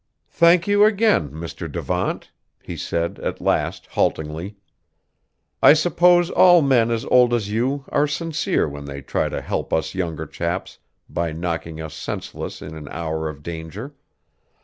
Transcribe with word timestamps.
"Thank 0.31 0.67
you 0.67 0.83
again, 0.83 1.29
Mr. 1.29 1.71
Devant," 1.71 2.31
he 2.59 2.75
said 2.75 3.19
at 3.19 3.39
last 3.39 3.85
haltingly; 3.91 4.55
"I 5.61 5.73
suppose 5.73 6.31
all 6.31 6.63
men 6.63 6.89
as 6.89 7.05
old 7.05 7.35
as 7.35 7.51
you 7.51 7.85
are 7.89 8.07
sincere 8.07 8.67
when 8.67 8.85
they 8.85 9.03
try 9.03 9.29
to 9.29 9.41
help 9.41 9.71
us 9.71 9.93
younger 9.93 10.25
chaps 10.25 10.79
by 11.07 11.33
knocking 11.33 11.79
us 11.79 11.93
senseless 11.93 12.63
in 12.63 12.73
an 12.73 12.87
hour 12.89 13.29
of 13.29 13.43
danger. 13.43 13.93